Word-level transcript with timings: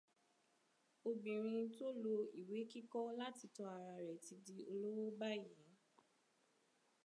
Obìnrin 1.09 1.67
tó 1.77 1.87
ló 2.03 2.13
ìwé 2.41 2.59
kíkọ́ 2.71 3.15
láti 3.19 3.45
tọ́ 3.55 3.67
ara 3.77 3.93
rẹ 4.07 4.15
ti 4.25 4.33
di 4.45 4.55
olówó 4.71 5.03
báyìí 5.19 5.55